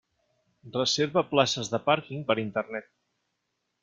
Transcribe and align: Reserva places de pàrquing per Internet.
Reserva 0.77 1.23
places 1.33 1.69
de 1.73 1.81
pàrquing 1.89 2.23
per 2.31 2.37
Internet. 2.45 2.89